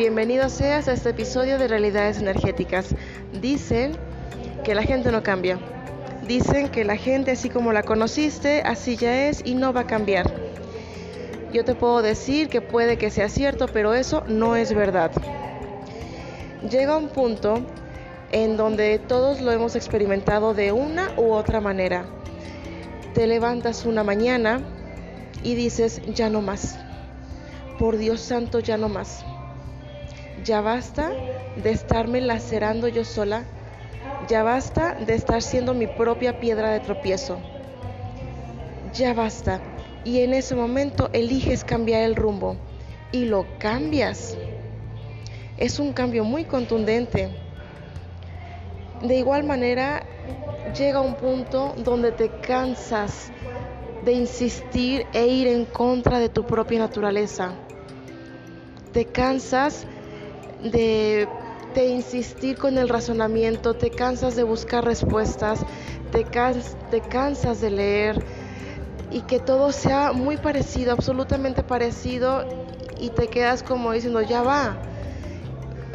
Bienvenido 0.00 0.48
seas 0.48 0.88
a 0.88 0.94
este 0.94 1.10
episodio 1.10 1.58
de 1.58 1.68
Realidades 1.68 2.16
Energéticas. 2.16 2.94
Dicen 3.38 3.92
que 4.64 4.74
la 4.74 4.82
gente 4.82 5.12
no 5.12 5.22
cambia. 5.22 5.58
Dicen 6.26 6.70
que 6.70 6.86
la 6.86 6.96
gente 6.96 7.32
así 7.32 7.50
como 7.50 7.70
la 7.74 7.82
conociste, 7.82 8.62
así 8.62 8.96
ya 8.96 9.28
es 9.28 9.42
y 9.44 9.54
no 9.54 9.74
va 9.74 9.82
a 9.82 9.86
cambiar. 9.86 10.32
Yo 11.52 11.66
te 11.66 11.74
puedo 11.74 12.00
decir 12.00 12.48
que 12.48 12.62
puede 12.62 12.96
que 12.96 13.10
sea 13.10 13.28
cierto, 13.28 13.66
pero 13.66 13.92
eso 13.92 14.24
no 14.26 14.56
es 14.56 14.72
verdad. 14.72 15.10
Llega 16.70 16.96
un 16.96 17.08
punto 17.08 17.60
en 18.32 18.56
donde 18.56 18.98
todos 19.00 19.42
lo 19.42 19.52
hemos 19.52 19.76
experimentado 19.76 20.54
de 20.54 20.72
una 20.72 21.10
u 21.18 21.32
otra 21.32 21.60
manera. 21.60 22.06
Te 23.12 23.26
levantas 23.26 23.84
una 23.84 24.02
mañana 24.02 24.62
y 25.42 25.56
dices, 25.56 26.00
ya 26.14 26.30
no 26.30 26.40
más. 26.40 26.78
Por 27.78 27.98
Dios 27.98 28.22
santo, 28.22 28.60
ya 28.60 28.78
no 28.78 28.88
más. 28.88 29.26
Ya 30.42 30.62
basta 30.62 31.12
de 31.54 31.70
estarme 31.70 32.20
lacerando 32.22 32.88
yo 32.88 33.04
sola. 33.04 33.44
Ya 34.26 34.42
basta 34.42 34.94
de 34.98 35.14
estar 35.14 35.42
siendo 35.42 35.74
mi 35.74 35.86
propia 35.86 36.38
piedra 36.38 36.70
de 36.70 36.80
tropiezo. 36.80 37.42
Ya 38.94 39.12
basta. 39.12 39.60
Y 40.02 40.20
en 40.20 40.32
ese 40.32 40.54
momento 40.54 41.10
eliges 41.12 41.62
cambiar 41.64 42.02
el 42.02 42.16
rumbo. 42.16 42.56
Y 43.12 43.26
lo 43.26 43.58
cambias. 43.58 44.38
Es 45.58 45.78
un 45.78 45.92
cambio 45.92 46.24
muy 46.24 46.44
contundente. 46.44 47.36
De 49.00 49.16
igual 49.16 49.44
manera, 49.44 50.06
llega 50.74 51.02
un 51.02 51.16
punto 51.16 51.74
donde 51.76 52.12
te 52.12 52.30
cansas 52.30 53.30
de 54.00 54.12
insistir 54.12 55.06
e 55.12 55.26
ir 55.26 55.48
en 55.48 55.66
contra 55.66 56.18
de 56.18 56.30
tu 56.30 56.44
propia 56.46 56.78
naturaleza. 56.78 57.58
Te 58.92 59.04
cansas 59.04 59.86
de, 60.62 61.28
insistir 61.88 62.58
con 62.58 62.78
el 62.78 62.88
razonamiento, 62.88 63.74
te 63.74 63.90
cansas 63.90 64.36
de 64.36 64.42
buscar 64.42 64.84
respuestas, 64.84 65.60
te, 66.12 66.24
te 66.90 67.00
cansas 67.00 67.60
de 67.60 67.70
leer 67.70 68.24
y 69.10 69.22
que 69.22 69.38
todo 69.38 69.72
sea 69.72 70.12
muy 70.12 70.36
parecido, 70.36 70.92
absolutamente 70.92 71.62
parecido 71.62 72.44
y 73.00 73.10
te 73.10 73.28
quedas 73.28 73.62
como 73.62 73.92
diciendo, 73.92 74.20
ya 74.20 74.42
va. 74.42 74.76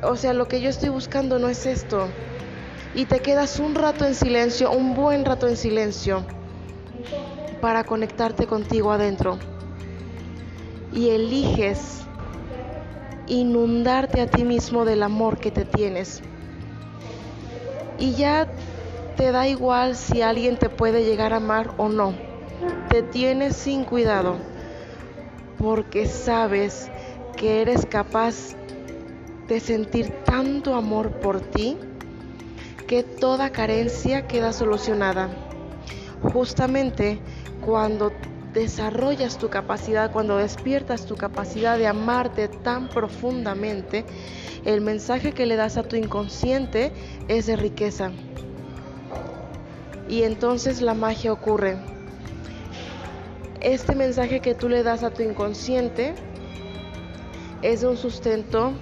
O 0.04 0.16
sea, 0.16 0.34
lo 0.34 0.48
que 0.48 0.60
yo 0.60 0.70
estoy 0.70 0.90
buscando 0.90 1.40
no 1.40 1.48
es 1.50 1.66
esto. 1.66 2.08
Y 2.94 3.06
te 3.06 3.20
quedas 3.20 3.60
un 3.60 3.76
rato 3.76 4.06
en 4.06 4.16
silencio, 4.16 4.72
un 4.72 4.94
buen 4.94 5.26
rato 5.26 5.48
en 5.48 5.58
silencio, 5.58 6.26
para 7.62 7.84
conectarte 7.84 8.48
contigo 8.48 8.92
adentro. 8.92 9.38
Y 10.94 11.10
eliges 11.10 12.06
inundarte 13.28 14.22
a 14.22 14.28
ti 14.28 14.44
mismo 14.44 14.86
del 14.86 15.04
amor 15.04 15.38
que 15.40 15.52
te 15.52 15.66
tienes. 15.66 16.22
Y 17.98 18.14
ya 18.16 18.48
te 19.16 19.32
da 19.32 19.48
igual 19.48 19.96
si 19.96 20.22
alguien 20.22 20.58
te 20.58 20.70
puede 20.70 21.06
llegar 21.06 21.34
a 21.34 21.38
amar 21.38 21.74
o 21.78 21.90
no. 21.90 22.14
Te 22.90 23.02
tienes 23.02 23.56
sin 23.56 23.84
cuidado 23.84 24.38
porque 25.58 26.06
sabes 26.06 26.90
que 27.38 27.62
eres 27.62 27.86
capaz 27.86 28.56
de 29.48 29.60
sentir 29.60 30.12
tanto 30.26 30.76
amor 30.76 31.12
por 31.12 31.40
ti 31.40 31.78
que 32.88 33.04
toda 33.04 33.52
carencia 33.52 34.28
queda 34.28 34.54
solucionada. 34.54 35.30
Justamente 36.34 37.20
cuando 37.66 38.12
desarrollas 38.56 39.38
tu 39.38 39.50
capacidad, 39.50 40.12
cuando 40.12 40.38
despiertas 40.38 41.06
tu 41.06 41.16
capacidad 41.16 41.78
de 41.78 41.88
amarte 41.88 42.48
tan 42.48 42.88
profundamente, 42.88 44.06
el 44.64 44.82
mensaje 44.82 45.34
que 45.34 45.46
le 45.46 45.58
das 45.58 45.78
a 45.78 45.84
tu 45.84 45.98
inconsciente 45.98 46.92
es 47.28 47.46
de 47.46 47.58
riqueza. 47.58 48.12
Y 50.08 50.24
entonces 50.24 50.82
la 50.82 50.94
magia 50.94 51.34
ocurre. 51.34 51.78
Este 53.60 53.94
mensaje 53.94 54.40
que 54.40 54.56
tú 54.56 54.70
le 54.70 54.84
das 54.84 55.04
a 55.04 55.12
tu 55.12 55.22
inconsciente 55.22 56.16
es 57.62 57.82
de 57.82 57.88
un 57.88 57.98
sustento 57.98 58.74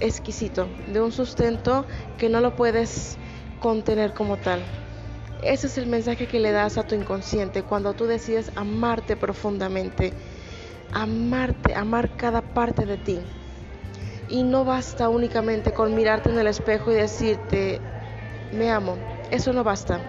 exquisito, 0.00 0.68
de 0.92 1.02
un 1.02 1.12
sustento 1.12 1.84
que 2.16 2.28
no 2.28 2.40
lo 2.40 2.56
puedes 2.56 3.18
contener 3.60 4.14
como 4.14 4.38
tal. 4.38 4.62
Ese 5.42 5.68
es 5.68 5.78
el 5.78 5.86
mensaje 5.86 6.26
que 6.26 6.40
le 6.40 6.50
das 6.50 6.78
a 6.78 6.82
tu 6.82 6.96
inconsciente 6.96 7.62
cuando 7.62 7.94
tú 7.94 8.06
decides 8.06 8.50
amarte 8.56 9.16
profundamente, 9.16 10.12
amarte, 10.92 11.74
amar 11.74 12.16
cada 12.16 12.42
parte 12.42 12.84
de 12.86 12.96
ti. 12.96 13.20
Y 14.28 14.42
no 14.42 14.64
basta 14.64 15.08
únicamente 15.08 15.72
con 15.72 15.94
mirarte 15.94 16.30
en 16.30 16.38
el 16.38 16.48
espejo 16.48 16.90
y 16.90 16.94
decirte, 16.94 17.80
me 18.52 18.70
amo. 18.70 18.96
Eso 19.30 19.52
no 19.52 19.62
basta. 19.62 20.00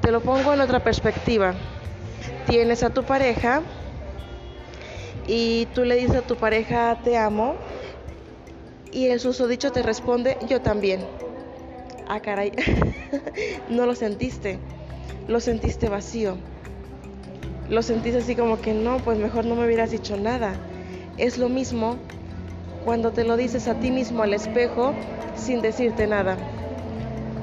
Te 0.00 0.10
lo 0.10 0.20
pongo 0.20 0.52
en 0.52 0.60
otra 0.60 0.80
perspectiva. 0.80 1.54
Tienes 2.46 2.82
a 2.82 2.90
tu 2.90 3.04
pareja 3.04 3.62
y 5.28 5.66
tú 5.74 5.84
le 5.84 5.94
dices 5.94 6.16
a 6.16 6.22
tu 6.22 6.36
pareja, 6.36 6.98
te 7.04 7.16
amo. 7.16 7.54
Y 8.90 9.06
el 9.08 9.20
susodicho 9.20 9.70
te 9.70 9.82
responde, 9.82 10.38
yo 10.48 10.60
también 10.60 11.04
ah, 12.08 12.20
caray, 12.20 12.52
no 13.70 13.86
lo 13.86 13.94
sentiste, 13.94 14.58
lo 15.28 15.40
sentiste 15.40 15.88
vacío, 15.88 16.36
lo 17.68 17.82
sentiste 17.82 18.18
así 18.18 18.36
como 18.36 18.60
que 18.60 18.74
no, 18.74 18.98
pues 18.98 19.18
mejor 19.18 19.44
no 19.44 19.56
me 19.56 19.66
hubieras 19.66 19.90
dicho 19.90 20.16
nada. 20.16 20.54
Es 21.18 21.38
lo 21.38 21.48
mismo 21.48 21.96
cuando 22.84 23.10
te 23.10 23.24
lo 23.24 23.36
dices 23.36 23.66
a 23.66 23.74
ti 23.74 23.90
mismo 23.90 24.22
al 24.22 24.34
espejo 24.34 24.94
sin 25.34 25.62
decirte 25.62 26.06
nada. 26.06 26.36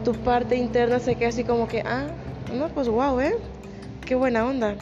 Tu 0.06 0.14
parte 0.14 0.56
interna 0.56 1.00
se 1.00 1.16
queda 1.16 1.30
así 1.30 1.44
como 1.44 1.68
que, 1.68 1.82
ah, 1.82 2.08
no, 2.54 2.70
pues 2.70 2.88
wow, 2.88 3.20
¿eh? 3.20 3.36
Qué 4.06 4.16
buena 4.16 4.46
onda. 4.46 4.76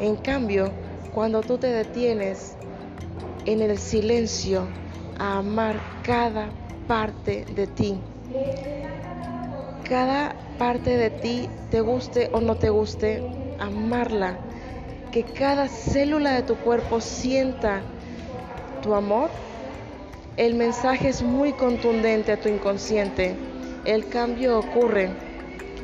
En 0.00 0.16
cambio, 0.16 0.70
cuando 1.14 1.40
tú 1.40 1.58
te 1.58 1.68
detienes 1.68 2.54
en 3.46 3.62
el 3.62 3.78
silencio 3.78 4.66
a 5.18 5.38
amar 5.38 5.76
cada 6.02 6.50
parte 6.86 7.46
de 7.54 7.66
ti, 7.66 8.00
cada 9.92 10.34
parte 10.56 10.96
de 10.96 11.10
ti, 11.10 11.50
te 11.70 11.82
guste 11.82 12.30
o 12.32 12.40
no 12.40 12.56
te 12.56 12.70
guste, 12.70 13.22
amarla. 13.58 14.38
Que 15.10 15.22
cada 15.22 15.68
célula 15.68 16.32
de 16.32 16.42
tu 16.42 16.56
cuerpo 16.56 17.02
sienta 17.02 17.82
tu 18.82 18.94
amor. 18.94 19.28
El 20.38 20.54
mensaje 20.54 21.10
es 21.10 21.22
muy 21.22 21.52
contundente 21.52 22.32
a 22.32 22.40
tu 22.40 22.48
inconsciente. 22.48 23.34
El 23.84 24.08
cambio 24.08 24.58
ocurre. 24.58 25.10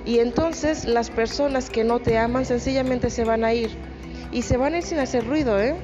Y 0.06 0.20
entonces 0.20 0.86
las 0.86 1.10
personas 1.10 1.68
que 1.68 1.84
no 1.84 2.00
te 2.00 2.16
aman 2.16 2.46
sencillamente 2.46 3.10
se 3.10 3.24
van 3.24 3.44
a 3.44 3.52
ir. 3.52 3.68
Y 4.32 4.40
se 4.40 4.56
van 4.56 4.72
a 4.72 4.78
ir 4.78 4.84
sin 4.84 5.00
hacer 5.00 5.26
ruido, 5.26 5.60
¿eh? 5.60 5.74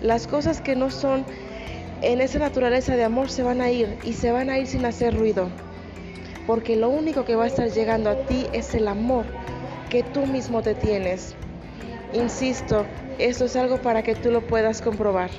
Las 0.00 0.26
cosas 0.26 0.62
que 0.62 0.76
no 0.76 0.90
son 0.90 1.26
en 2.00 2.22
esa 2.22 2.38
naturaleza 2.38 2.96
de 2.96 3.04
amor 3.04 3.28
se 3.28 3.42
van 3.42 3.60
a 3.60 3.70
ir 3.70 3.98
y 4.02 4.14
se 4.14 4.32
van 4.32 4.48
a 4.48 4.58
ir 4.58 4.66
sin 4.66 4.86
hacer 4.86 5.14
ruido 5.14 5.50
porque 6.46 6.76
lo 6.76 6.90
único 6.90 7.24
que 7.24 7.36
va 7.36 7.44
a 7.44 7.48
estar 7.48 7.70
llegando 7.70 8.10
a 8.10 8.26
ti 8.26 8.46
es 8.52 8.74
el 8.74 8.88
amor 8.88 9.26
que 9.88 10.02
tú 10.02 10.26
mismo 10.26 10.62
te 10.62 10.74
tienes. 10.74 11.36
Insisto, 12.12 12.86
esto 13.18 13.44
es 13.44 13.56
algo 13.56 13.80
para 13.80 14.02
que 14.02 14.14
tú 14.14 14.30
lo 14.30 14.46
puedas 14.46 14.82
comprobar. 14.82 15.30